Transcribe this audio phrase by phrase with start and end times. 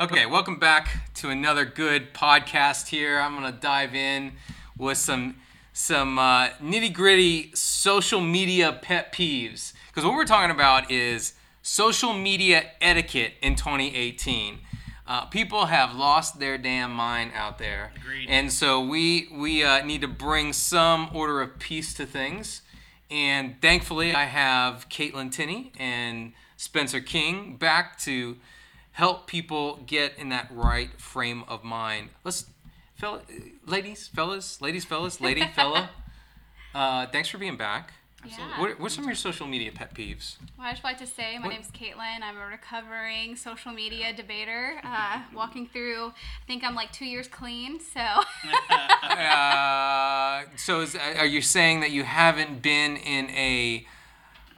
[0.00, 3.18] Okay, welcome back to another good podcast here.
[3.18, 4.34] I'm gonna dive in
[4.76, 5.36] with some
[5.72, 12.12] some uh, nitty gritty social media pet peeves because what we're talking about is social
[12.12, 14.58] media etiquette in 2018.
[15.04, 18.28] Uh, people have lost their damn mind out there, Agreed.
[18.28, 22.62] and so we we uh, need to bring some order of peace to things.
[23.10, 28.36] And thankfully, I have Kaitlyn Tinney and Spencer King back to
[28.98, 32.08] help people get in that right frame of mind.
[32.24, 32.46] Let's,
[32.96, 33.20] fella,
[33.64, 35.90] ladies, fellas, ladies, fellas, lady, fella.
[36.74, 37.92] Uh, thanks for being back.
[38.26, 38.60] Yeah.
[38.60, 40.38] What, what's some of your social media pet peeves?
[40.58, 42.22] Well, I just like to say my What- name's Kaitlyn.
[42.24, 46.06] I'm a recovering social media debater, uh, walking through.
[46.08, 48.00] I think I'm like two years clean, so
[49.08, 53.86] Uh, so, is, are you saying that you haven't been in a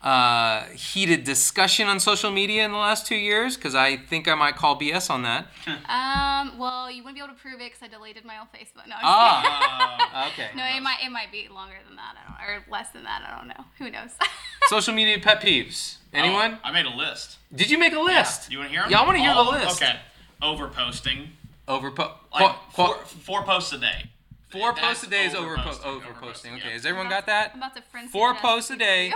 [0.02, 3.56] uh, heated discussion on social media in the last two years?
[3.56, 5.46] Because I think I might call BS on that.
[5.88, 8.86] um, well, you wouldn't be able to prove it because I deleted my old Facebook.
[8.88, 10.48] No, I'm just Ah, okay.
[10.56, 12.14] no, it might it might be longer than that.
[12.16, 13.22] I don't, or less than that.
[13.30, 13.64] I don't know.
[13.78, 14.10] Who knows?
[14.68, 15.96] Social media pet peeves.
[16.12, 16.54] Anyone?
[16.54, 17.38] Oh, I made a list.
[17.54, 18.50] Did you make a list?
[18.50, 18.90] You want to hear them?
[18.90, 19.66] Yeah, I want to hear the All of them?
[19.68, 19.82] list.
[19.82, 19.96] Okay.
[20.42, 21.28] Overposting.
[21.68, 24.10] Over po- Like qu- four, qu- four posts a day.
[24.48, 26.54] four That's posts a day is over overposting, overposting, posting.
[26.54, 26.72] Okay, yeah.
[26.72, 27.50] has everyone I'm got that?
[27.52, 29.14] I'm about to friend Four posts a day, you.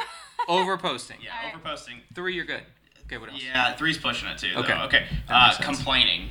[0.48, 1.18] Over posting.
[1.22, 1.62] Yeah, Alright.
[1.64, 2.00] overposting.
[2.14, 2.62] Three, you're good.
[3.06, 3.42] Okay, what else?
[3.42, 4.52] Yeah, three's pushing it too.
[4.54, 4.60] though.
[4.60, 4.72] Okay.
[4.84, 5.06] Okay.
[5.28, 5.66] That Uh, makes sense.
[5.76, 6.30] complaining.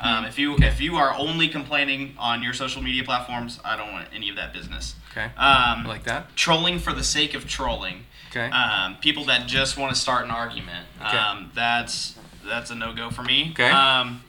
[0.00, 3.92] Um, if you if you are only complaining on your social media platforms, I don't
[3.92, 4.96] want any of that business.
[5.12, 5.24] Okay.
[5.24, 6.34] Um, I like that.
[6.36, 8.04] trolling for the sake of trolling.
[8.30, 8.50] Okay.
[8.50, 10.86] Um, people that just want to start an argument.
[11.00, 11.16] Okay.
[11.16, 13.50] Um, that's that's a no go for me.
[13.52, 13.70] Okay.
[13.70, 14.24] Um,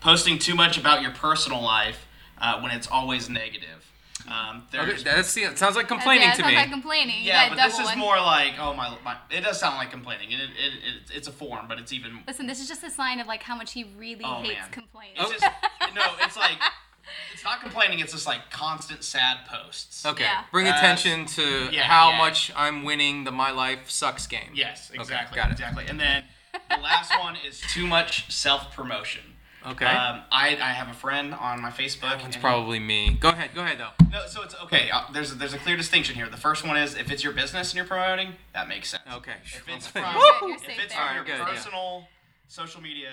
[0.00, 2.06] posting too much about your personal life
[2.38, 3.92] uh, when it's always negative.
[4.26, 6.56] Um, Okay, that's the, sounds like complaining yeah, it to sounds me.
[6.56, 7.18] like complaining.
[7.20, 7.98] You yeah, but this double is one.
[7.98, 10.32] more like oh my, my it does sound like complaining.
[10.32, 13.20] It, it, it, it's a form, but it's even Listen, this is just a sign
[13.20, 14.70] of like how much he really Oh, hates man.
[14.70, 15.16] complaining.
[15.18, 15.44] It's just
[15.94, 16.02] no.
[16.22, 16.58] It's like
[17.34, 17.98] it's not complaining.
[18.00, 20.06] It's just like constant sad posts.
[20.06, 20.24] Okay.
[20.24, 20.44] Yeah.
[20.50, 22.18] Bring That's- attention to yeah, how yeah.
[22.18, 24.52] much I'm winning the my life sucks game.
[24.54, 25.36] Yes, Okay, exactly.
[25.36, 25.52] got it.
[25.52, 25.84] Exactly.
[25.86, 26.24] And then
[26.70, 29.20] the last one is too much self promotion.
[29.66, 29.86] Okay.
[29.86, 32.02] Um, I, I have a friend on my Facebook.
[32.02, 33.16] that one's and he- probably me.
[33.18, 33.50] Go ahead.
[33.54, 33.90] Go ahead though.
[34.10, 34.26] no.
[34.26, 34.90] So it's okay.
[34.90, 36.28] Uh, there's a, there's a clear distinction here.
[36.28, 39.02] The first one is if it's your business and you're promoting, that makes sense.
[39.14, 39.32] Okay.
[39.44, 40.86] If it's from You're good, you're if it's there.
[40.88, 41.54] from Alright, your good, yeah.
[41.54, 42.08] personal
[42.48, 43.10] social media,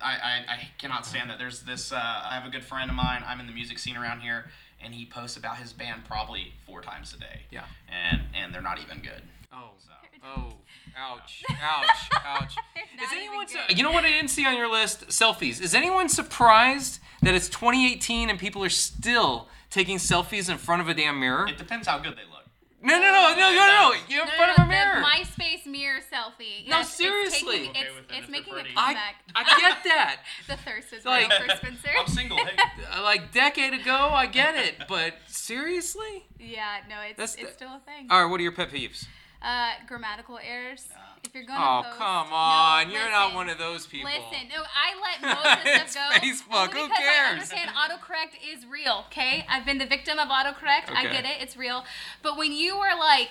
[0.00, 1.38] I, I, I cannot stand that.
[1.38, 1.90] There's this.
[1.92, 3.24] Uh, I have a good friend of mine.
[3.26, 4.46] I'm in the music scene around here,
[4.80, 7.40] and he posts about his band probably four times a day.
[7.50, 7.64] Yeah.
[8.10, 9.22] And and they're not even good.
[9.52, 9.70] Oh.
[9.78, 9.90] So.
[10.24, 10.52] Oh.
[10.98, 11.44] Ouch.
[11.62, 12.10] Ouch.
[12.26, 12.52] Ouch.
[13.00, 13.46] Is anyone?
[13.46, 15.06] Su- you know what I didn't see on your list?
[15.08, 15.62] Selfies.
[15.62, 20.88] Is anyone surprised that it's 2018 and people are still taking selfies in front of
[20.88, 21.46] a damn mirror?
[21.46, 22.34] It depends how good they look.
[22.82, 23.94] No, no, no, no, no, no!
[24.08, 25.00] You're in No, front no, of a mirror.
[25.00, 26.66] The MySpace mirror selfie.
[26.68, 27.56] No, Yes, seriously.
[27.56, 28.70] It's, taking, it's, with it it's making a pretty.
[28.76, 29.14] I, comeback.
[29.36, 30.16] I get that.
[30.48, 31.88] the thirst is Like- real for Spencer.
[31.98, 32.38] I'm single.
[32.38, 32.56] Hey.
[32.92, 36.26] Uh, like decade ago, I get it, but seriously?
[36.38, 38.08] yeah, no, it's That's it's the- still a thing.
[38.10, 39.06] All right, what are your pet peeves?
[39.40, 40.88] Uh, grammatical errors.
[41.24, 42.90] If you're gonna Oh, post, come no, on!
[42.90, 44.10] You're not one of those people.
[44.10, 46.26] Listen, no, I let most of the stuff go.
[46.26, 47.26] Facebook, only who cares?
[47.26, 49.04] I understand autocorrect is real.
[49.08, 50.90] Okay, I've been the victim of autocorrect.
[50.94, 51.40] I get it.
[51.40, 51.84] It's real.
[52.22, 53.30] But when you are like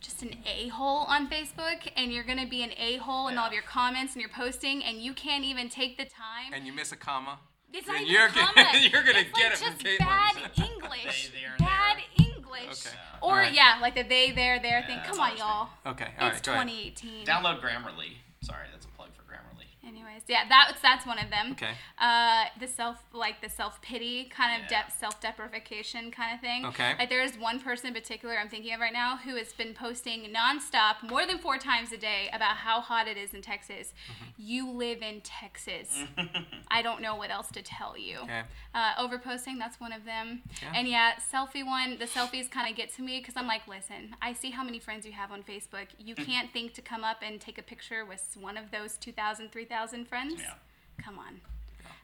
[0.00, 3.46] just an a hole on Facebook, and you're gonna be an a hole in all
[3.46, 6.52] of your comments and your posting, and you can't even take the time.
[6.52, 7.38] And you miss a comma.
[7.72, 8.78] It's not even you're a gonna- comma.
[8.80, 9.98] you're gonna it's get like it from just Kaitlyn.
[9.98, 11.30] bad English.
[11.32, 12.21] They, there, bad there.
[12.54, 12.86] English.
[12.86, 12.96] Okay.
[13.20, 13.54] Or Alright.
[13.54, 14.98] yeah, like the they, there, there thing.
[15.06, 15.68] Come on, what y'all.
[15.86, 16.68] Okay, all right, It's go ahead.
[16.68, 17.26] 2018.
[17.26, 18.18] Download Grammarly.
[18.42, 19.66] Sorry, that's a plug for Grammarly.
[20.12, 21.52] Anyways, yeah, that's that's one of them.
[21.52, 21.72] Okay.
[21.98, 24.84] Uh, the self like the self pity kind of Yeah.
[24.86, 26.66] de- self deprecation kind of thing.
[26.66, 26.94] Okay.
[26.98, 29.74] Like there is one person in particular I'm thinking of right now who has been
[29.74, 33.92] posting nonstop more than four times a day about how hot it is in Texas.
[34.10, 34.24] Mm-hmm.
[34.38, 36.04] You live in Texas.
[36.70, 38.18] I don't know what else to tell you.
[38.24, 38.42] Okay.
[38.74, 40.42] Uh, overposting, that's one of them.
[40.62, 40.72] Yeah.
[40.74, 44.16] And yeah, selfie one, the selfies kind of get to me because I'm like, listen,
[44.22, 45.88] I see how many friends you have on Facebook.
[45.98, 49.52] You can't think to come up and take a picture with one of those 2,000,
[49.52, 50.34] 3,000 friends.
[50.38, 50.54] Yeah.
[51.04, 51.40] Come on.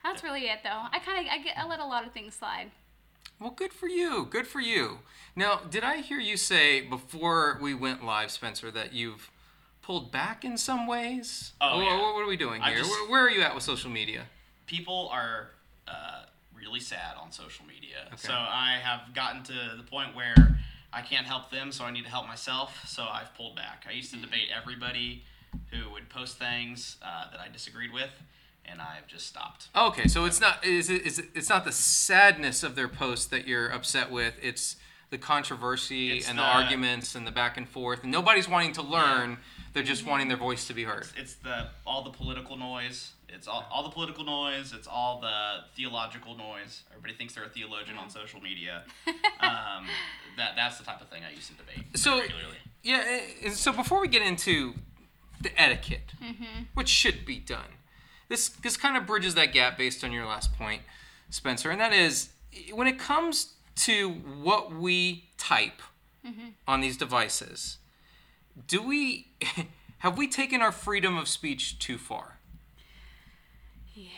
[0.02, 0.82] That's really it, though.
[0.92, 2.70] I kind of I get I let a lot of things slide.
[3.40, 4.26] Well, good for you.
[4.30, 4.98] Good for you.
[5.36, 9.30] Now, did I hear you say before we went live, Spencer, that you've
[9.82, 11.52] pulled back in some ways?
[11.60, 12.00] Oh, Wha- yeah.
[12.00, 12.78] What, what are we doing I here?
[12.78, 14.24] just- where, where are you at with social media?
[14.66, 15.48] people are
[15.86, 16.24] uh,
[16.54, 18.06] really sad on social media.
[18.16, 20.58] So I have gotten to the point where
[20.92, 22.84] I can't help them, so I need to help myself.
[22.86, 23.86] So I've pulled back.
[23.88, 25.22] I used to debate everybody
[25.72, 28.10] who would post things uh, that I disagreed with,
[28.64, 29.68] and I've just stopped.
[29.76, 33.30] Okay, so it's not is it, is it, it's not the sadness of their post
[33.30, 34.34] that you're upset with.
[34.42, 34.76] It's
[35.10, 38.02] the controversy It's and the, the- arguments and the back and forth.
[38.02, 39.38] And nobody's wanting to learn.
[39.72, 41.06] They're just wanting their voice to be heard.
[41.16, 43.12] It's the all the political noise.
[43.30, 44.72] It's all, all the political noise.
[44.74, 46.82] It's all the theological noise.
[46.90, 48.84] Everybody thinks they're a theologian on social media.
[49.40, 49.86] Um,
[50.36, 52.56] that that's the type of thing I used to debate So regularly.
[52.82, 54.74] yeah, so before we get into
[55.40, 56.62] the etiquette, mm-hmm.
[56.75, 57.79] which should be done,
[58.29, 60.82] this this kind of bridges that gap based on your last point,
[61.31, 62.31] Spencer, and that is
[62.73, 65.82] when it comes to what we type
[66.26, 66.49] mm-hmm.
[66.67, 67.79] on these devices,
[68.67, 69.29] do we
[69.99, 72.38] have we taken our freedom of speech too far?
[73.94, 74.08] Yeah,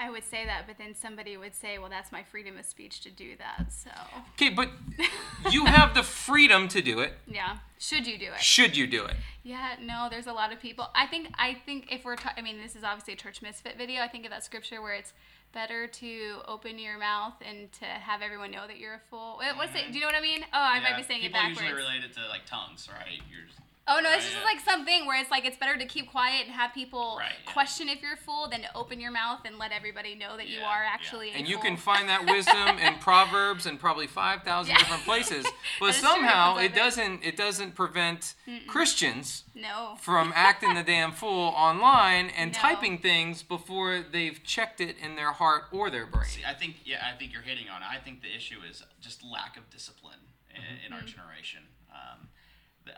[0.00, 3.00] I would say that, but then somebody would say, well, that's my freedom of speech
[3.02, 3.70] to do that.
[3.72, 3.90] So,
[4.34, 4.70] Okay, but
[5.50, 7.12] you have the freedom to do it.
[7.26, 7.58] yeah.
[7.78, 8.40] Should you do it?
[8.40, 9.16] Should you do it?
[9.42, 10.88] Yeah, no, there's a lot of people.
[10.94, 13.76] I think I think if we're ta- I mean, this is obviously a church misfit
[13.78, 14.02] video.
[14.02, 15.12] I think of that scripture where it's
[15.52, 19.36] better to open your mouth and to have everyone know that you're a fool.
[19.40, 19.92] Wait, What's it?
[19.92, 20.42] Do you know what I mean?
[20.44, 21.58] Oh, I might be saying it backwards.
[21.58, 21.80] people backwards.
[21.80, 23.20] usually relate it to like tongues, right?
[23.30, 26.10] You're just, Oh no, it's just like something where it's like it's better to keep
[26.10, 27.52] quiet and have people Right, yeah.
[27.52, 30.48] question if you're a fool than to open your mouth and let everybody know that
[30.48, 30.90] you Yeah, are yeah.
[30.92, 31.64] actually a And you fool.
[31.64, 34.78] can find that wisdom in Proverbs and probably five thousand Yeah.
[34.78, 35.44] different places.
[35.80, 38.34] But That is true, somehow it doesn't it doesn't prevent
[38.68, 39.96] Christians no.
[40.00, 42.58] from acting the damn fool online and No.
[42.58, 46.26] typing things before they've checked it in their heart or their brain.
[46.26, 47.86] See, I think yeah, I think you're hitting on it.
[47.90, 50.20] I think the issue is just lack of discipline
[50.54, 51.62] in, in our generation.
[51.90, 52.28] Um, the-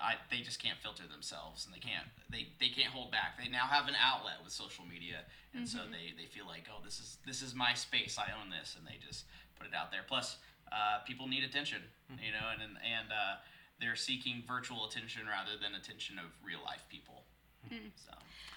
[0.01, 3.37] I, they just can't filter themselves, and they can't they, they can't hold back.
[3.39, 6.81] They now have an outlet with social media, and so they, they feel like oh
[6.85, 8.17] this is this is my space.
[8.19, 9.25] I own this, and they just
[9.59, 10.07] put it out there.
[10.07, 10.39] Plus,
[10.71, 13.43] uh, people need attention, you know, and and, and uh,
[13.81, 17.25] they're seeking virtual attention rather than attention of real life people.
[17.71, 18.13] So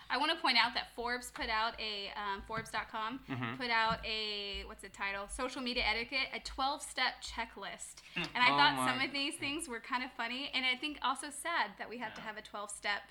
[0.10, 3.56] I want to point out that Forbes put out a um, Forbes.com Mm-hmm.
[3.62, 5.28] put out a what's the title?
[5.30, 8.02] Social media etiquette, a 12-step checklist.
[8.16, 10.75] And I Oh thought my some of these things were kind of funny, and I
[10.78, 13.02] think also sad that we have to have a 12-step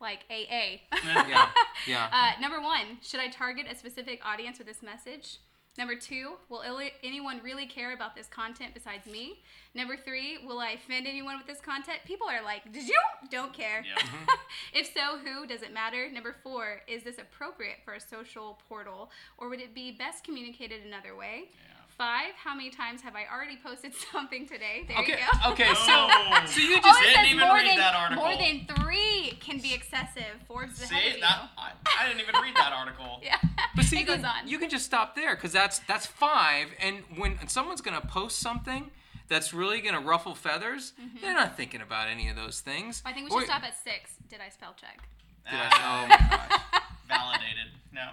[0.00, 0.82] like AA.
[1.04, 1.48] Yeah,
[1.86, 2.08] yeah.
[2.12, 5.38] Uh, number one, should I target a specific audience with this message?
[5.78, 9.40] Number two, will ili- anyone really care about this content besides me?
[9.74, 11.98] Number three, will I offend anyone with this content?
[12.06, 12.98] People are like, did you?
[13.30, 13.84] Don't care.
[13.86, 13.94] Yeah.
[14.06, 14.78] Mm-hmm.
[14.78, 15.46] if so, who?
[15.46, 16.10] Does it matter?
[16.10, 20.84] Number four, is this appropriate for a social portal or would it be best communicated
[20.86, 21.48] another way?
[21.98, 24.84] Five, how many times have I already posted something today?
[24.86, 25.50] There Okay, you go.
[25.52, 26.42] okay, so Oh.
[26.46, 28.24] so you Oh, just it didn't says even more read than, that article.
[28.24, 30.36] More than three can be excessive.
[30.46, 31.20] Forbes is ahead of see you.
[31.22, 31.70] that I,
[32.00, 33.20] I didn't even read that article.
[33.22, 33.36] yeah.
[33.74, 34.46] But see, it you goes can, on.
[34.48, 36.68] you can just stop there because that's that's five.
[36.82, 38.90] And when someone's gonna post something
[39.28, 40.92] that's really gonna ruffle feathers,
[41.22, 42.98] they're not thinking about any of those things.
[42.98, 43.08] Mm-hmm.
[43.08, 44.10] I think we Or- should stop at six.
[44.28, 45.08] Did I spell check?
[45.50, 46.82] Did I- oh my gosh.
[47.08, 47.72] validated.
[47.90, 48.10] No.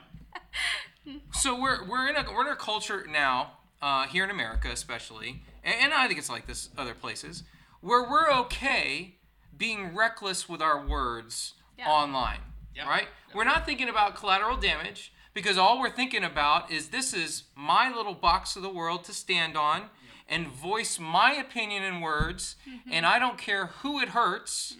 [1.33, 5.41] So we're we're in a we're in a culture now uh, here in America, especially,
[5.63, 7.43] and, and I think it's like this other places
[7.81, 9.15] where we're okay
[9.57, 11.89] being reckless with our words Yeah.
[11.89, 12.39] online,
[12.75, 12.87] Yep.
[12.87, 13.07] right?
[13.35, 17.93] We're not thinking about collateral damage because all we're thinking about is this is my
[17.93, 19.89] little box of the world to stand on
[20.29, 22.55] and voice my opinion in words,
[22.89, 24.77] and I don't care who it hurts.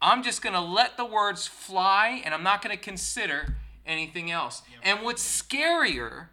[0.00, 4.30] I'm just going to let the words fly and I'm not going to consider anything
[4.30, 4.62] else.
[4.84, 6.28] And what's scarier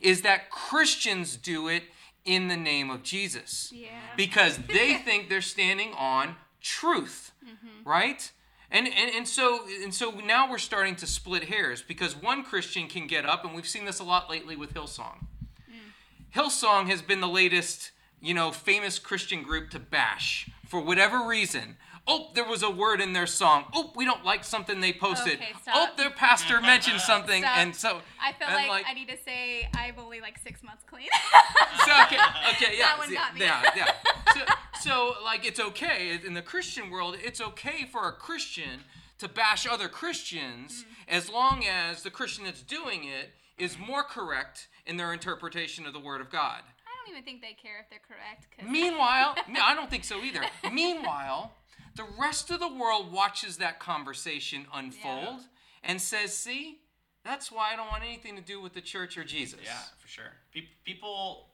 [0.00, 1.84] is that Christians do it
[2.24, 3.72] in the name of Jesus.
[3.74, 3.88] Yeah.
[4.16, 7.88] Because they think they're standing on truth, mm-hmm.
[7.88, 8.30] right?
[8.70, 12.88] And, and, and so and so now we're starting to split hairs because one Christian
[12.88, 15.26] can get up and we've seen this a lot lately with Hillsong.
[15.68, 16.34] Mm.
[16.34, 17.90] Hillsong has been the latest,
[18.22, 21.76] you know, famous Christian group to bash for whatever reason.
[22.06, 23.64] Oh, there was a word in their song.
[23.72, 25.34] Oh, we don't like something they posted.
[25.34, 27.58] Okay, oh, their pastor mentioned something, Stop.
[27.58, 30.82] and so I feel and like, I need to say I'm only like six months
[30.88, 31.06] clean.
[31.86, 32.16] so, okay,
[32.50, 33.40] okay, yeah, That one see, got me.
[33.42, 33.92] yeah, yeah.
[34.34, 34.40] So,
[34.80, 37.16] so, like, it's okay in the Christian world.
[37.22, 38.80] It's okay for a Christian
[39.18, 41.14] to bash other Christians Mm.
[41.16, 45.92] as long as the Christian that's doing it is more correct in their interpretation of
[45.92, 46.62] the Word of God.
[46.64, 48.46] I don't even think they care if they're correct.
[48.68, 50.40] Meanwhile, no, I don't think so either.
[50.72, 51.52] Meanwhile,
[51.94, 55.40] the rest of the world watches that conversation unfold
[55.82, 56.80] and says, "See,
[57.24, 60.08] that's why I don't want anything to do with the church or Jesus." Yeah, for
[60.08, 60.32] sure.
[60.54, 61.48] Pe- people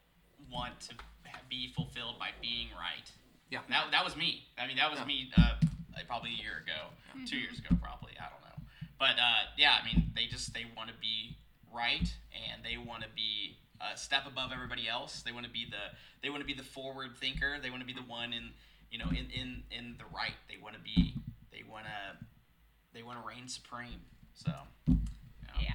[0.51, 0.95] want to
[1.49, 3.11] be fulfilled by being right.
[3.51, 3.61] Yeah.
[3.69, 4.45] That, that was me.
[4.59, 5.55] I mean, that was me uh,
[6.07, 6.93] probably a year ago,
[7.27, 8.13] two years ago, probably.
[8.21, 8.67] I don't know.
[8.99, 11.37] But uh, yeah, I mean, they just they want to be
[11.75, 15.23] right and they want to be a step above everybody else.
[15.23, 17.57] They want to be the they want to be the forward thinker.
[17.63, 18.51] They want to be the one in
[18.91, 20.35] you know in in in the right.
[20.49, 21.15] They want to be
[21.53, 22.27] they want to
[22.93, 24.01] they want to reign supreme.
[24.35, 24.53] So
[24.87, 25.73] you know, Yeah.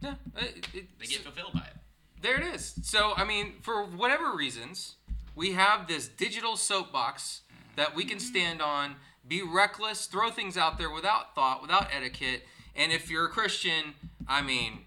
[0.00, 1.76] Yeah, it, it, they get fulfilled by it.
[2.22, 2.74] there it is.
[2.82, 4.96] So, I mean, for whatever reasons,
[5.36, 7.76] we have this digital soapbox mm-hmm.
[7.76, 12.42] that we can stand on, be reckless, throw things out there without thought, without etiquette.
[12.74, 13.94] And if you're a Christian,
[14.26, 14.80] I mean,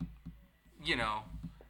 [0.84, 1.20] you know,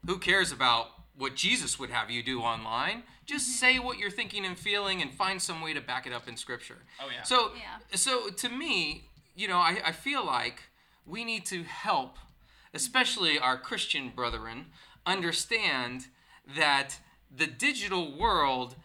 [0.08, 0.88] who cares about
[1.18, 3.04] what Jesus would have you do online?
[3.26, 3.56] Just mm-hmm.
[3.56, 6.38] say what you're thinking and feeling and find some way to back it up in
[6.38, 6.78] scripture.
[7.02, 7.24] Oh, yeah.
[7.24, 7.96] So Yeah.
[7.96, 10.64] so to me, you know, I, I feel like
[11.06, 12.18] we need to help,
[12.74, 14.68] especially our Christian brethren,
[15.06, 16.08] understand
[16.56, 17.00] that
[17.36, 18.76] the digital world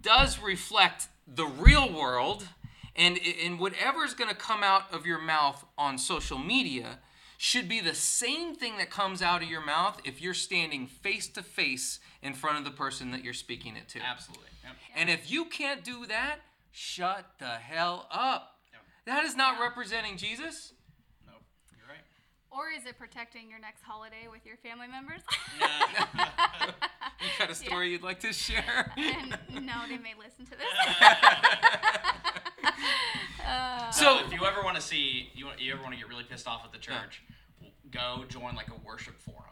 [0.00, 2.48] does reflect the real world,
[2.94, 6.98] and, and whatever is going to come out of your mouth on social media
[7.38, 11.28] should be the same thing that comes out of your mouth if you're standing face
[11.28, 14.00] to face in front of the person that you're speaking it to.
[14.00, 14.46] Absolutely.
[14.64, 14.72] Yep.
[14.96, 16.36] And if you can't do that,
[16.72, 18.56] shut the hell up.
[18.72, 18.82] Yep.
[19.06, 20.72] That is not representing Jesus.
[21.26, 21.42] Nope.
[21.76, 22.04] You're right.
[22.50, 25.20] Or is it protecting your next holiday with your family members?
[27.20, 28.92] You got a story you'd like to share?
[28.96, 30.66] and no, they may listen to this.
[33.46, 34.35] uh, So, if you ever
[34.76, 37.22] want to see, you, you ever want to get really pissed off at the church,
[37.90, 39.42] go join like a worship forum.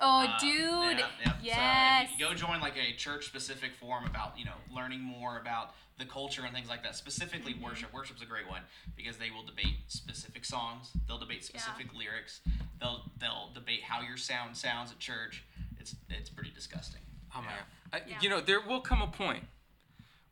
[0.00, 0.98] oh, Uh, dude.
[0.98, 1.32] yeah, yeah.
[1.42, 2.10] Yes.
[2.18, 6.42] So go join like a church-specific forum about you know learning more about the culture
[6.44, 6.96] and things like that.
[6.96, 7.64] Specifically, Mm-hmm.
[7.64, 7.92] worship.
[7.94, 8.60] Worship's a great one
[8.96, 10.90] because they will debate specific songs.
[11.06, 12.40] They'll debate specific lyrics.
[12.80, 15.44] They'll they'll debate how your sound sounds at church.
[15.80, 17.00] It's it's pretty disgusting.
[17.34, 17.54] oh my God.
[17.92, 18.18] I- Yeah.
[18.20, 19.44] You know, there will come a point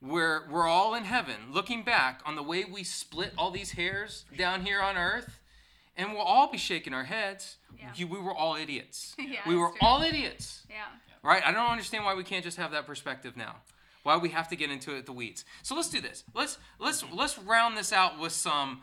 [0.03, 4.25] where we're all in heaven looking back on the way we split all these hairs
[4.37, 5.39] down here on earth,
[5.97, 7.57] and we'll all be shaking our heads.
[7.79, 7.91] Yeah.
[7.95, 9.15] You- we were all idiots.
[9.19, 9.79] Yeah, we were true.
[9.81, 10.67] all idiots.
[10.69, 10.87] yeah.
[11.23, 11.43] right?
[11.47, 13.57] I don't understand why we can't just have that perspective now.
[14.03, 15.45] Why we have to get into it, at the weeds.
[15.63, 16.25] So let's do this.
[16.35, 18.81] Let's let's let's round this out with some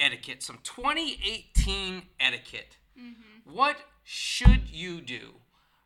[0.00, 2.76] etiquette, some 2018 etiquette.
[2.98, 3.52] Mm-hmm.
[3.54, 5.34] What should you do,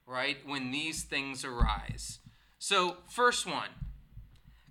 [0.07, 2.21] right, when these things arise?
[2.59, 3.69] So first one,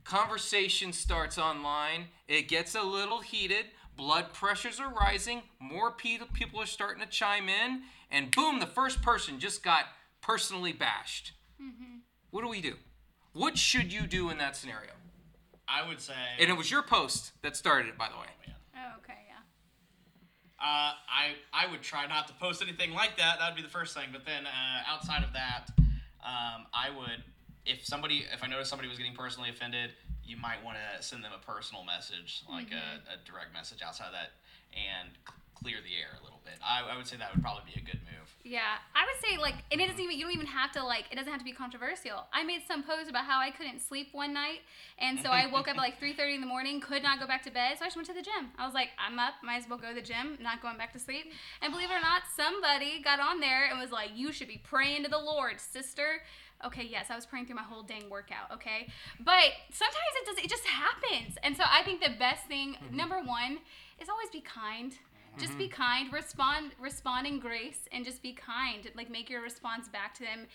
[0.09, 2.05] conversation starts online.
[2.27, 3.65] It gets a little heated.
[3.95, 5.43] Blood pressures are rising.
[5.59, 7.83] More people are starting to chime in.
[8.09, 9.85] And boom, the first person just got
[10.21, 11.33] personally bashed.
[12.31, 12.75] What do we do?
[13.33, 14.91] What should you do in that scenario?
[15.67, 16.13] I would say.
[16.39, 18.27] And it was your post that started it, by the way.
[18.47, 18.55] Man.
[18.75, 19.35] Oh, okay, yeah.
[20.59, 23.37] Uh, I I would try not to post anything like that.
[23.39, 24.09] That would be the first thing.
[24.11, 25.69] But then uh, outside of that,
[26.23, 27.23] um, I would
[27.69, 29.91] if somebody if I noticed somebody was getting personally offended,
[30.25, 33.13] you might want to send them a personal message, like a, mm-hmm.
[33.13, 34.33] a direct message outside of that,
[34.73, 36.55] and c- clear the air a little bit.
[36.65, 38.29] I, I would say that would probably be a good move.
[38.43, 40.09] Yeah, I would say like, and it doesn't mm-hmm.
[40.09, 42.25] even you don't even have to like it doesn't have to be controversial.
[42.33, 44.65] I made some post about how I couldn't sleep one night,
[44.97, 47.27] and so I woke up at like three thirty in the morning, could not go
[47.27, 48.49] back to bed, so I just went to the gym.
[48.57, 50.93] I was like, I'm up, might as well go to the gym, not going back
[50.93, 51.29] to sleep.
[51.61, 54.61] And believe it or not, somebody got on there and was like, you should be
[54.63, 56.21] praying to the Lord, sister.
[56.65, 58.51] Okay, yes, I was praying through my whole dang workout.
[58.53, 58.87] Okay,
[59.19, 60.43] but sometimes it does.
[60.43, 62.95] It just happens, and so I think the best thing, mm-hmm.
[62.95, 63.59] number one,
[64.01, 64.93] is always be kind.
[65.37, 65.81] Just be mm-hmm.
[65.81, 66.13] kind.
[66.13, 66.71] Respond.
[66.79, 68.89] Respond in grace, and just be kind.
[68.95, 70.47] Like make your response back to them.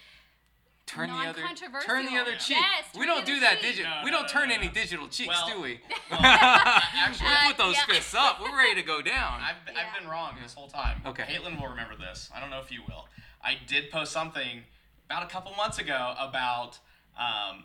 [0.87, 1.41] Turn the other
[1.87, 2.59] turn the other cheek.
[2.59, 3.91] Yes, we don't the do that digital.
[3.91, 5.81] No, we don't no, turn no, any digital cheeks, Well, do we?
[6.11, 7.95] well, actually, we put those uh, yeah.
[7.95, 8.41] fists up.
[8.43, 9.41] We're ready to go down.
[9.41, 9.81] I've, Yeah.
[9.81, 11.01] I've been wrong this whole time.
[11.07, 11.23] Okay.
[11.23, 12.29] Kaitlyn will remember this.
[12.35, 13.09] I don't know if you will.
[13.43, 14.63] I did post something
[15.07, 16.79] about a couple months ago about
[17.19, 17.65] um,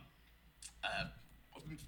[0.83, 1.05] uh,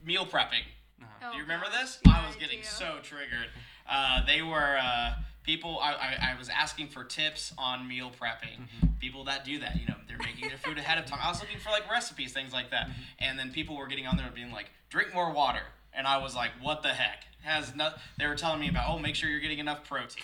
[0.06, 0.64] meal prepping.
[1.02, 2.00] Oh, Do you remember this?
[2.06, 2.66] Yeah, I was getting do.
[2.66, 3.50] so triggered.
[3.90, 5.80] Uh, they were uh, people.
[5.80, 8.68] I, I, I was asking for tips on meal prepping.
[9.00, 11.20] People that do that, you know, they're making their food ahead of time.
[11.22, 12.90] I was looking for like recipes, things like that.
[13.20, 16.18] And then people were getting on there and being like, "Drink more water," and I
[16.18, 17.90] was like, "What the heck?" Has no.
[18.20, 20.24] They were telling me about, "Oh, make sure you're getting enough protein."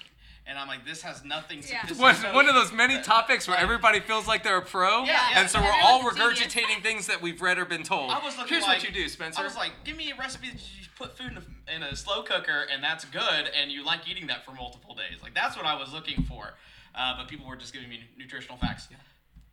[0.50, 1.74] And I'm like, this has nothing to do.
[1.74, 1.82] Yeah.
[1.84, 4.62] this is one, so- one of those many topics where everybody feels like they're a
[4.62, 5.40] pro, Yeah, yeah.
[5.42, 6.54] and so we're all Everyone's a genius.
[6.56, 8.12] regurgitating things that we've read or been told.
[8.12, 9.42] I was looking Here's like, what you do, Spencer.
[9.42, 11.96] I was like, give me a recipe that you put food in a, in a
[11.98, 15.22] slow cooker and that's good, and you like eating that for multiple days.
[15.22, 16.54] Like that's what I was looking for.
[16.96, 18.88] Uh, but people were just giving me nutritional facts.
[18.90, 18.98] Yeah.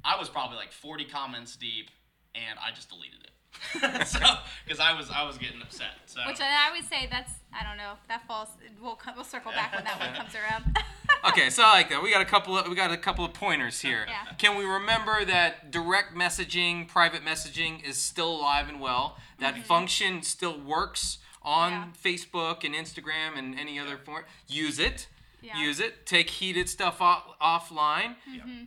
[0.05, 1.91] I was probably like 40 comments deep,
[2.35, 3.31] and I just deleted it.
[4.07, 4.19] so,
[4.65, 5.93] because I was I was getting upset.
[6.07, 6.21] So.
[6.27, 8.49] Which I I would say that's I don't know that falls.
[8.81, 10.77] We'll we'll circle back when that one comes around.
[11.29, 12.03] okay, so I like that.
[12.03, 14.05] We got a couple of we got a couple of pointers here.
[14.09, 14.33] Yeah.
[14.39, 19.19] Can we remember that direct messaging, private messaging is still alive and well?
[19.41, 19.63] That Mm-hmm.
[19.65, 21.85] function still works on Yeah.
[22.03, 24.25] Facebook and Instagram and any other form.
[24.47, 25.09] Use it.
[25.43, 25.59] Yeah.
[25.59, 26.07] Use it.
[26.07, 28.15] Take heated stuff off, offline.
[28.31, 28.65] Mm-hmm.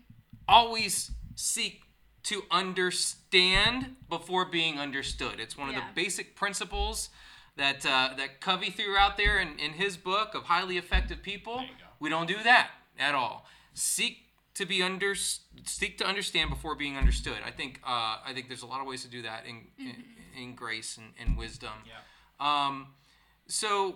[0.47, 1.81] Always seek
[2.27, 5.39] to understand before being understood.
[5.39, 5.87] It's one of Yeah.
[5.87, 7.09] the basic principles
[7.55, 11.63] that uh, that Covey threw out there in, in his book of highly effective people.
[11.99, 12.69] We don't do that
[12.99, 13.45] at all.
[13.73, 17.37] Seek to be under seek to understand before being understood.
[17.45, 20.03] I think uh, I think there's a lot of ways to do that in in,
[20.41, 21.73] in grace and, and wisdom.
[21.85, 21.97] Yeah.
[22.39, 22.87] Um,
[23.47, 23.95] so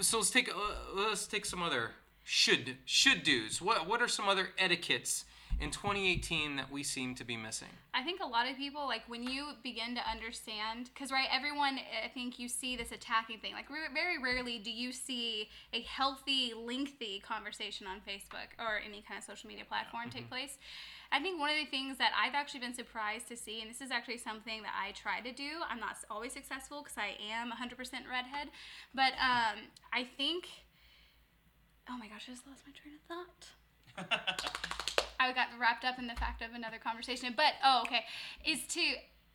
[0.00, 0.58] so let's take uh,
[0.94, 1.92] let's take some other
[2.24, 3.62] should should do's.
[3.62, 5.24] What what are some other etiquettes
[5.60, 7.68] in 2018 that we seem to be missing?
[7.94, 11.78] I think a lot of people like when you begin to understand because right everyone
[12.04, 15.80] I think you see this attacking thing like re- very rarely do you see a
[15.82, 20.58] healthy lengthy conversation on Facebook or any kind of social media platform take place.
[21.12, 23.80] I think one of the things that I've actually been surprised to see, and this
[23.80, 25.62] is actually something that I try to do.
[25.70, 27.78] I'm not always successful because I am 100%
[28.10, 28.48] redhead,
[28.92, 30.48] but um, I think.
[31.88, 34.52] Oh my gosh, I just lost my train of thought.
[35.26, 37.34] I got wrapped up in the fact of another conversation.
[37.36, 38.04] But oh, okay,
[38.44, 38.80] is to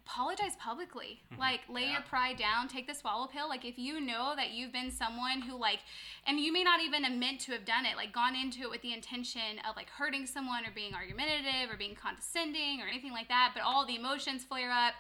[0.05, 1.21] apologize publicly.
[1.31, 1.39] Mm-hmm.
[1.39, 3.48] Like lay your pride down, take the swallow pill.
[3.48, 5.79] Like if you know that you've been someone who like
[6.25, 8.69] and you may not even have meant to have done it, like gone into it
[8.71, 13.12] with the intention of like hurting someone or being argumentative or being condescending or anything
[13.12, 14.93] like that, but all the emotions flare up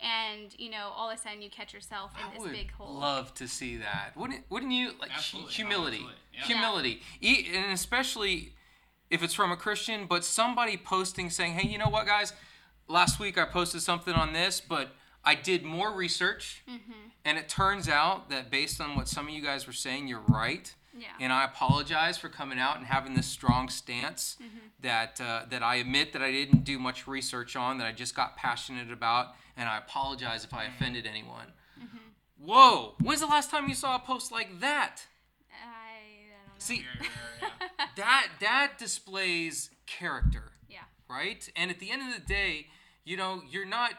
[0.00, 2.72] and you know, all of a sudden you catch yourself in I this would big
[2.72, 2.98] hole.
[2.98, 4.12] love to see that.
[4.16, 5.52] Wouldn't Wouldn't you like Absolutely.
[5.52, 5.96] humility?
[5.96, 6.14] Absolutely.
[6.32, 6.44] Yeah.
[6.44, 8.52] Humility, E- and especially
[9.10, 12.32] if it's from a Christian, but somebody posting saying, "Hey, you know what, guys?
[12.88, 14.90] Last week I posted something on this, but
[15.24, 16.92] I did more research, Mm-hmm.
[17.24, 20.20] and it turns out that based on what some of you guys were saying, you're
[20.28, 21.08] right." Yeah.
[21.20, 24.66] And I apologize for coming out and having this strong stance Mm-hmm.
[24.80, 28.14] that uh, that I admit that I didn't do much research on, that I just
[28.14, 31.52] got passionate about, and I apologize if I offended anyone.
[31.78, 31.98] Mm-hmm.
[32.46, 32.94] Whoa!
[33.02, 35.02] When's the last time you saw a post like that?
[35.50, 36.45] I, I don't know.
[36.58, 36.84] See,
[37.96, 40.78] that that displays character, yeah.
[41.08, 41.48] right?
[41.56, 42.66] And at the end of the day,
[43.04, 43.92] you know, you're not.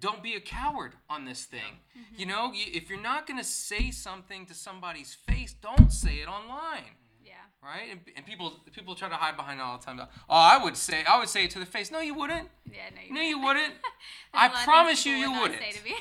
[0.00, 1.80] Don't be a coward on this thing.
[1.96, 2.20] Mm-hmm.
[2.20, 6.84] You know, if you're not gonna say something to somebody's face, don't say it online.
[7.24, 7.32] Yeah.
[7.62, 7.88] right?
[7.90, 10.00] And, and people people try to hide behind it all the time.
[10.00, 11.90] Oh, I would say I would say it to the face.
[11.90, 12.48] No, you wouldn't.
[12.70, 13.72] Yeah, no, you No, you wouldn't.
[13.72, 13.74] wouldn't.
[14.32, 15.62] There's I a lot of things promise you, you would not wouldn't.
[15.62, 15.94] Say to me.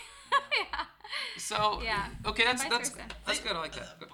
[0.71, 0.80] yeah.
[1.38, 2.06] So Yeah.
[2.26, 3.54] okay, that's that's vice that's good.
[3.56, 3.99] I like that.
[3.99, 4.10] Good.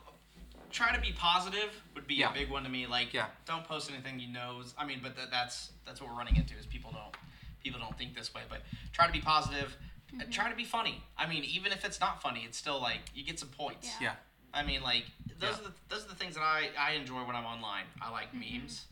[0.70, 2.32] Try to be positive would be Yeah.
[2.32, 2.88] a big one to me.
[2.88, 3.28] Like, Yeah.
[3.46, 4.60] don't post anything you know.
[4.60, 7.16] is- I mean, but that, that's that's what we're running into is people don't
[7.64, 8.42] people don't think this way.
[8.50, 8.62] But
[8.94, 9.76] try to be positive.
[10.20, 11.04] Uh, Try to be funny.
[11.18, 13.88] I mean, even if it's not funny, it's still like you get some points.
[14.02, 14.08] Yeah.
[14.08, 14.16] Yeah.
[14.60, 15.06] I mean, like
[15.38, 15.60] those Yeah.
[15.62, 17.86] are the those are the things that I, I enjoy when I'm online.
[18.02, 18.86] I like memes,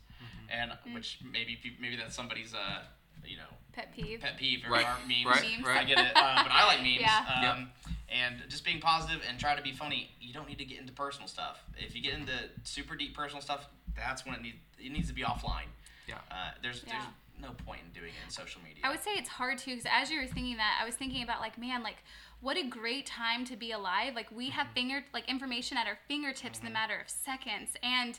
[0.48, 2.84] and which maybe peop- maybe that's somebody's uh
[3.24, 4.20] you know Pet peeve.
[4.20, 5.24] pet peeve or Right, our memes.
[5.24, 5.64] right, Memes.
[5.66, 5.80] right.
[5.80, 6.98] I get it, uh, but I like memes.
[7.00, 7.52] Yeah.
[7.56, 7.70] Um,
[8.10, 10.10] And just being positive and try to be funny.
[10.18, 11.62] You don't need to get into personal stuff.
[11.76, 12.32] If you get into
[12.64, 15.68] super deep personal stuff, that's when it needs it needs to be offline.
[16.08, 16.14] Yeah.
[16.30, 16.92] Uh, there's Yeah.
[16.94, 17.04] there's
[17.38, 18.80] no point in doing it in social media.
[18.82, 21.22] I would say it's hard too because as you were thinking that, I was thinking
[21.22, 21.98] about like, man, like
[22.40, 24.14] what a great time to be alive.
[24.14, 28.18] Like we have finger like information at our fingertips in the matter of seconds, and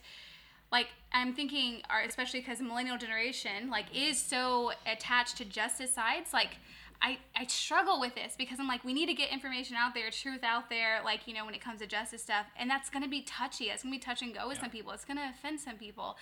[0.71, 6.57] like I'm thinking, especially because millennial generation like is so attached to justice sides, like.
[7.01, 10.09] I, I struggle with this because I'm like, we need to get information out there,
[10.11, 12.45] truth out there, like, you know, when it comes to justice stuff.
[12.57, 13.65] And that's going to be touchy.
[13.65, 14.91] It's going to be touch and go with some people.
[14.91, 16.17] It's going to offend some people.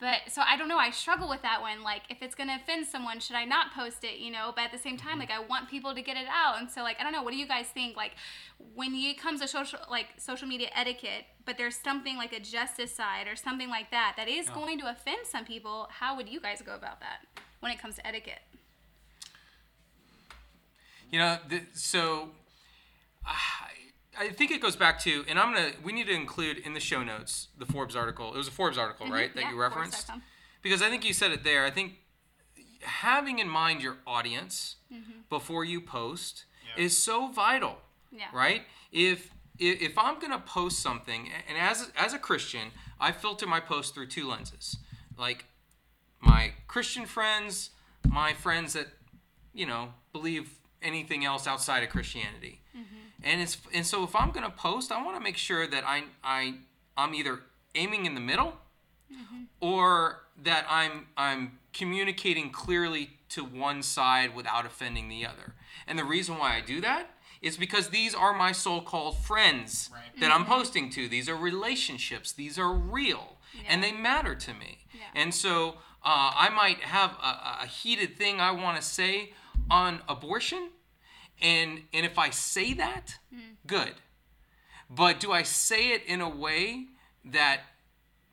[0.00, 0.78] But so I don't know.
[0.78, 1.84] I struggle with that one.
[1.84, 4.52] Like, if it's going to offend someone, should I not post it, you know?
[4.54, 5.20] But at the same time, mm-hmm.
[5.20, 6.58] like, I want people to get it out.
[6.58, 7.22] And so, like, I don't know.
[7.22, 7.96] What do you guys think?
[7.96, 8.12] Like,
[8.74, 12.92] when it comes to social, like, social media etiquette, but there's something like a justice
[12.92, 16.40] side or something like that that is going to offend some people, how would you
[16.40, 18.40] guys go about that when it comes to etiquette?
[21.10, 22.30] You know, th- so
[23.24, 23.34] I,
[24.18, 25.70] I think it goes back to, and I'm gonna.
[25.84, 28.34] We need to include in the show notes the Forbes article.
[28.34, 29.48] It was a Forbes article, right, that Mm-hmm.
[29.50, 30.06] Yeah, you referenced.
[30.06, 30.22] Forbes.com.
[30.62, 31.64] Because I think you said it there.
[31.64, 31.92] I think
[32.82, 35.22] having in mind your audience Mm-hmm.
[35.28, 36.44] before you post
[36.76, 36.84] Yeah.
[36.84, 37.78] is so vital.
[38.12, 38.26] Yeah.
[38.32, 38.62] Right?
[38.92, 42.68] If if, if I'm gonna post something, and as as a Christian,
[43.00, 44.76] I filter my post through two lenses,
[45.18, 45.46] like
[46.20, 47.70] my Christian friends,
[48.08, 48.86] my friends that
[49.54, 50.50] you know believe
[50.82, 53.24] anything else outside of Christianity, mm-hmm.
[53.24, 56.04] and it's and so if I'm gonna post, I want to make sure that I
[56.22, 56.54] I
[56.96, 57.40] I'm either
[57.74, 58.54] aiming in the middle,
[59.12, 59.44] mm-hmm.
[59.60, 65.54] or that I'm I'm communicating clearly to one side without offending the other.
[65.86, 67.10] And the reason why I do that
[67.42, 70.20] is because these are my so-called friends Right.
[70.20, 70.52] that I'm mm-hmm.
[70.52, 71.08] posting to.
[71.08, 72.32] These are relationships.
[72.32, 73.36] These are real,
[73.68, 74.86] and they matter to me.
[74.92, 75.00] Yeah.
[75.14, 79.32] And so uh, I might have a, a heated thing I want to say
[79.70, 80.70] on abortion,
[81.40, 83.54] and and if I say that, hmm.
[83.66, 83.94] good.
[84.88, 86.86] but do I say it in a way
[87.24, 87.60] that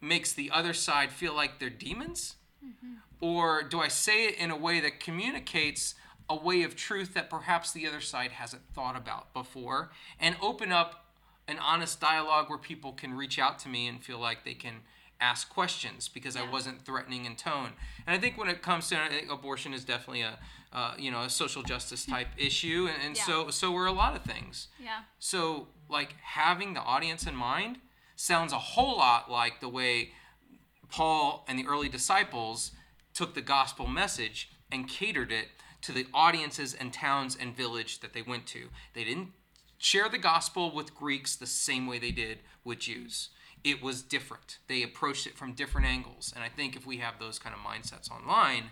[0.01, 2.35] makes the other side feel like they're demons?
[2.63, 2.95] Mm-hmm.
[3.21, 5.95] Or do I say it in a way that communicates
[6.29, 10.71] a way of truth that perhaps the other side hasn't thought about before and open
[10.71, 11.05] up
[11.47, 14.75] an honest dialogue where people can reach out to me and feel like they can
[15.23, 17.71] ask questions because I wasn't threatening in tone.
[18.05, 18.97] And I think when it comes to
[19.31, 20.37] abortion is definitely a
[20.73, 23.23] uh, you know a social justice type issue, and, and Yeah.
[23.23, 24.67] so so we're a lot of things.
[24.79, 25.01] Yeah.
[25.19, 27.77] So like having the audience in mind
[28.15, 30.11] sounds a whole lot like the way
[30.89, 32.71] Paul and the early disciples
[33.13, 35.47] took the gospel message and catered it
[35.81, 38.69] to the audiences and towns and village that they went to.
[38.93, 39.29] They didn't
[39.77, 43.29] share the gospel with Greeks the same way they did with Jews.
[43.63, 44.57] It was different.
[44.67, 46.33] They approached it from different angles.
[46.35, 48.65] And I think if we have those kind of mindsets online,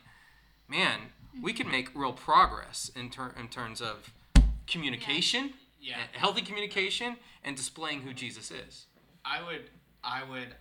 [0.68, 1.00] man,
[1.42, 4.12] we can make real progress in, ter- in terms of
[4.68, 5.96] communication, Yeah.
[5.98, 8.86] uh, healthy communication, and displaying who Jesus is.
[9.24, 9.70] I would,
[10.04, 10.56] I would,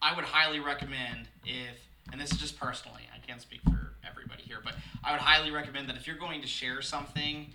[0.00, 1.78] I would highly recommend if,
[2.10, 5.50] and this is just personally, I can't speak for everybody here, but I would highly
[5.50, 7.50] recommend that if you're going to share something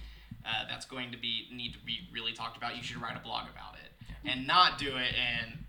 [0.45, 3.19] uh, that's going to be need to be really talked about, you should write a
[3.19, 5.59] blog about it, and not do it in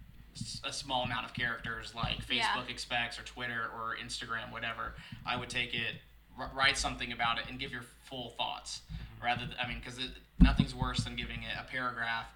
[0.65, 2.45] a small amount of characters like Yeah.
[2.47, 4.95] Facebook expects or Twitter or Instagram, whatever.
[5.27, 5.97] I would take it,
[6.39, 8.83] r- write something about it, and give your full thoughts.
[9.23, 9.99] Rather, th- I mean, because
[10.39, 12.27] nothing's worse than giving it a paragraph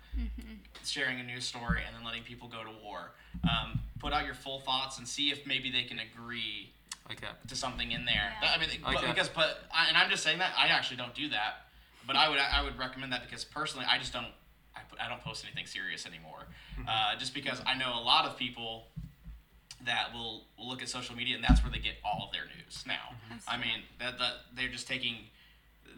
[0.84, 3.10] sharing a news story and then letting people go to war.
[3.48, 6.72] Um, put out your full thoughts and see if maybe they can agree
[7.08, 7.46] Like that.
[7.48, 8.32] to something in there.
[8.42, 8.52] Yeah.
[8.54, 11.28] I mean, but, because but I, and I'm just saying that I actually don't do
[11.30, 11.66] that,
[12.06, 14.26] but I would I would recommend that because personally I just don't
[15.00, 16.46] I, don't post anything serious anymore,
[16.88, 18.86] uh, just because I know a lot of people
[19.84, 22.44] that will, will look at social media and that's where they get all of their
[22.44, 23.14] news now.
[23.46, 25.16] I mean that, that they're just taking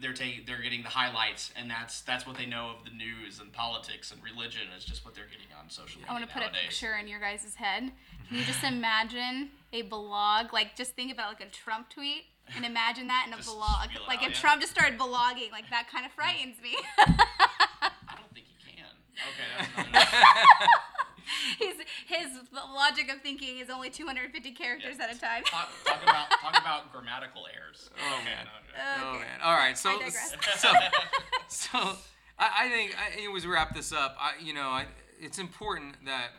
[0.01, 3.39] they're taking they're getting the highlights and that's that's what they know of the news
[3.39, 6.31] and politics and religion is just what they're getting on social media I want to
[6.33, 6.61] put nowadays.
[6.65, 7.91] a picture in your guys' head.
[8.27, 10.53] Can you just imagine a blog?
[10.53, 13.89] Like, just think about like a Trump tweet and imagine that in a Just blog.
[14.07, 14.39] Like, out, if yeah.
[14.41, 16.75] Trump just started blogging, like, that kind of frightens me.
[16.97, 18.85] I don't think you can.
[19.19, 20.46] Okay, that's another
[21.59, 21.75] His,
[22.07, 25.43] his logic of thinking is only 250 characters at a time.
[25.43, 27.89] talk, talk about talk about grammatical errors.
[27.97, 28.45] Oh, man.
[28.45, 29.09] no, no.
[29.09, 29.39] Oh man!
[29.43, 30.09] All right, so I
[30.57, 30.69] so
[31.47, 31.79] so
[32.39, 34.15] I, I think I, anyways we wrap this up.
[34.19, 34.85] I you know I,
[35.19, 36.29] it's important that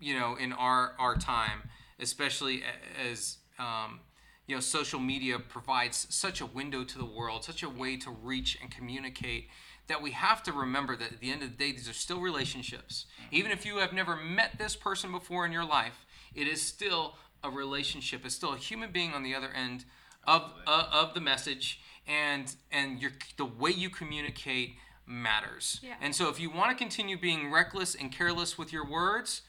[0.00, 1.68] you know in our our time,
[2.00, 2.62] especially
[3.08, 4.00] as um,
[4.46, 8.10] you know social media provides such a window to the world, such a way to
[8.10, 9.48] reach and communicate.
[9.88, 12.20] That we have to remember that at the end of the day, these are still
[12.20, 13.06] relationships.
[13.30, 17.16] Even if you have never met this person before in your life, it is still
[17.42, 18.24] a relationship.
[18.24, 19.84] It's still a human being on the other end
[20.24, 25.80] of uh, of the message and and your the way you communicate matters.
[25.82, 25.94] Yeah.
[26.00, 29.42] And so if you want to continue being reckless and careless with your words,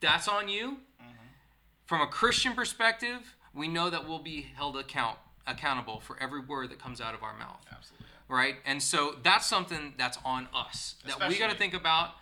[0.00, 0.78] that's on you.
[1.86, 6.70] From a Christian perspective, we know that we'll be held account accountable for every word
[6.70, 7.58] that comes out of our mouth.
[7.68, 8.06] Absolutely.
[8.30, 8.56] Right?
[8.64, 12.14] And so that's something that's on us that we got to think about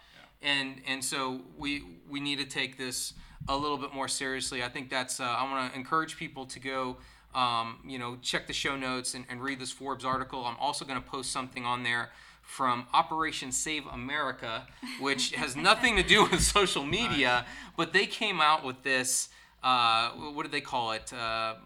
[0.43, 3.15] and and so we we need to take this
[3.49, 4.63] a little bit more seriously.
[4.63, 6.97] I think that's uh, I want to encourage people to go.
[7.35, 10.45] Um, you know, check the show notes and, and read this Forbes article.
[10.47, 12.11] I'm also going to post something on there
[12.43, 14.67] from Operation Save America,
[14.99, 17.45] which has nothing to do with social media,
[17.77, 19.29] but they came out with this.
[19.63, 21.13] Uh, what do they call it?
[21.13, 21.57] Uh,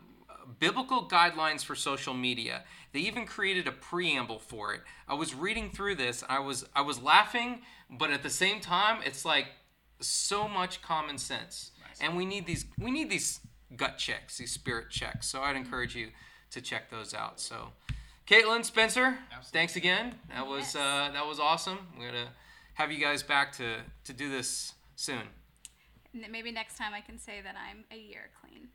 [0.59, 2.65] biblical guidelines for social media.
[2.93, 4.83] They even created a preamble for it.
[5.09, 6.23] I was reading through this.
[6.29, 9.47] I was I was laughing, but at the same time, it's like
[10.01, 11.71] so much common sense.
[12.01, 13.41] And we need these we need these
[13.77, 15.27] gut checks, these spirit checks.
[15.29, 16.09] So I'd encourage you
[16.51, 17.41] to check those out.
[17.41, 17.69] So
[18.27, 20.15] Kaitlyn, Spencer, thanks again.
[20.29, 20.77] That was Yes.
[20.77, 21.79] uh, that was awesome.
[21.99, 22.33] We're gonna
[22.75, 25.23] have you guys back to to do this soon.
[26.13, 28.69] Maybe next time I can say that I'm a year clean.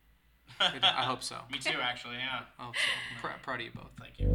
[0.60, 0.84] Good.
[0.84, 1.36] I hope so.
[1.52, 2.16] Me too, actually.
[2.16, 2.42] Yeah.
[2.60, 2.82] I hope so.
[3.22, 3.92] Pr- proud of you both.
[4.00, 4.34] Thank you.